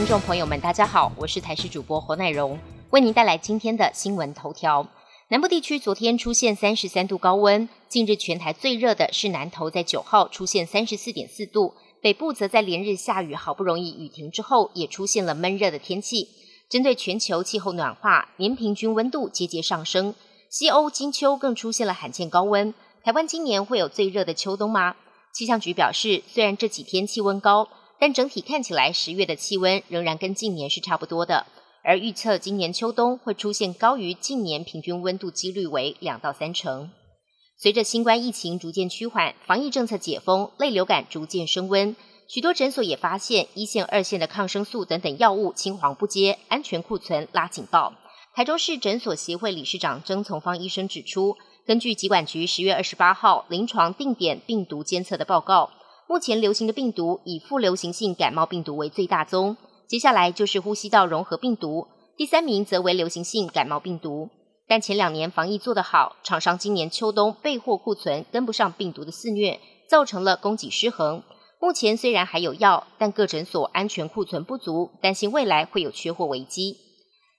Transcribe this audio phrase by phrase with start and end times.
[0.00, 2.58] 听众朋友们，大家好，我是台视主播侯乃荣，
[2.88, 4.88] 为您带来今天的新闻头条。
[5.28, 16.28] 南部地区昨天出现三十三度高温，近日全台最热的是南投，在九号出现三十四点四度，北部则在连日下雨，好不容易雨停之后，也出现了闷热的天气。
[16.70, 20.14] 针对全球气候暖化，年平均温度节节上升，
[20.48, 22.72] 西欧金秋更出现了罕见高温。
[23.04, 24.96] 台湾今年会有最热的秋冬吗？
[25.34, 27.68] 气象局表示，虽然这几天气温高，
[28.00, 31.46] 但整体看起来十月的气温仍然跟近年是差不多的。
[31.84, 36.90] 而预测今年秋冬会出现高于近年平均温度几率为两到三成。
[37.56, 41.94] 随着新冠疫情逐渐趋缓，防疫政策解封，类流感逐渐升温，
[42.26, 47.94] 许多诊所也发现一线、二线的抗生素等等药物青黄不接，安全库存拉警报。
[48.34, 55.70] 台中市诊所协会理事长曾从芳医生指出，根据疾管局十月二十八号临床定点病毒监测的报告，
[56.10, 59.56] 目前流行的病毒以副流行性感冒病毒为最大宗。
[59.86, 64.28] 接下来就是呼吸道融合病毒，第三名则为流行性感冒病毒。
[64.66, 71.22] 但前两年防疫做得好，厂商今年秋冬备货库存跟不上病毒的肆虐，造成了供给失衡。
[71.60, 76.76] 目前虽然还有药，但各诊所安全库存不足，担心未来会有缺货危机。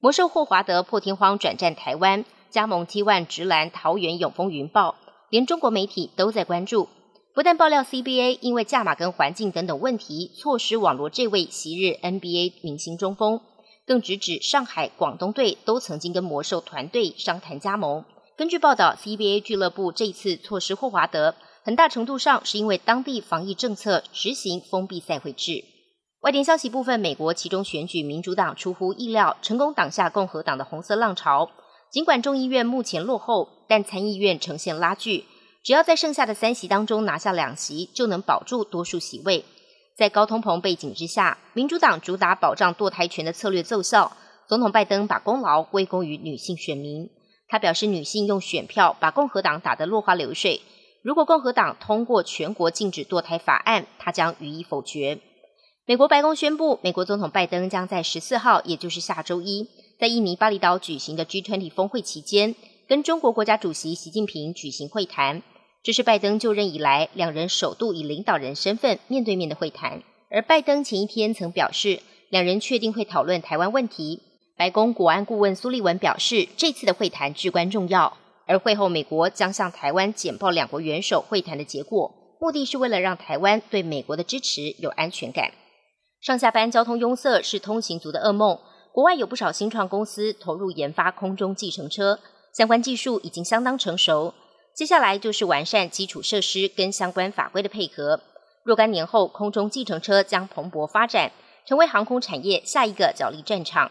[0.00, 4.96] 魔兽霍华德破天荒转战台湾，加盟 T1 直男桃园永丰云豹，
[5.30, 6.88] 连中国媒体都在关注。
[7.36, 13.42] 不但爆料 CBA 因为价码跟环境等等问题错失网罗这位昔日 NBA 明星中锋，
[13.86, 18.06] 更直指上海、广东队都曾经跟魔兽团队商谈加盟。
[18.38, 25.62] 根据报道，CBA 俱乐部这次错失霍华德，很大程度上是因为当地防疫政策实行封闭赛会制。
[26.22, 31.50] 外电消息部分，美国其中选举民主党出乎意料成功挡下共和党的红色浪潮，
[31.92, 35.26] 尽管众议院目前落后，但参议院呈现拉锯。
[35.66, 39.44] 只要在剩下的三席当中拿下两席，就能保住多数席位。
[39.96, 44.16] 在高通膨背景之下，民主党主打保障堕胎权的策略奏效。
[44.46, 47.10] 总统拜登把功劳归功于女性选民。
[47.48, 50.60] 他表示，女性用选票把共和党打得落花流水。
[51.02, 55.18] 如果共和党通过全国禁止堕胎法案，他将予以否决。
[55.84, 59.68] 美国白宫宣布，美国总统拜登将在十四号，也就是下周一，
[59.98, 62.54] 在印尼巴厘岛举行的 G20 峰会期间，
[62.86, 65.42] 跟中国国家主席习近平举行会谈。
[65.86, 74.20] 这是拜登就任以来两人首度以领导人身份面对面的会谈，而拜登前一天曾表示，两人确定会讨论台湾问题。
[74.56, 78.16] 白宫国安顾问苏利文表示，这次的会谈至关重要，
[78.48, 85.52] 而会后美国将向台湾简报两国元首会谈的结果，目的是为了让台湾对美国的支持有安全感。
[86.20, 88.58] 上下班交通拥塞是通行族的噩梦，
[88.92, 92.18] 国外有不少新创公司投入研发空中计程车，
[92.52, 94.34] 相关技术已经相当成熟。
[94.76, 98.20] 接下来就是完善基础设施跟相关法规的配合。
[98.62, 101.32] 若干年后，空中计程车将蓬勃发展，
[101.66, 103.90] 成为航空产业下一个角力战场。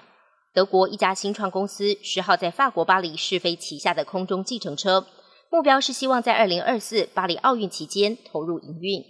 [0.54, 5.08] 德国一家新创公司十号在法国巴黎试飞旗下的空中计程车，
[5.50, 9.04] 目标是希望在二零二四巴黎奥运期间投入营运。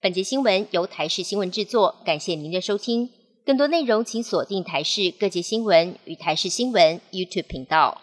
[0.00, 3.10] 本节新闻由台视新闻制作，感谢您的收听。
[3.44, 8.00] 更多内容请锁定台视各界新闻与台视新闻 YouTube 频道。